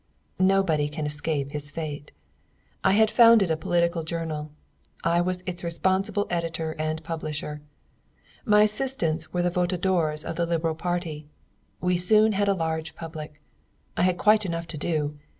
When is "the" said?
9.43-9.51, 10.37-10.47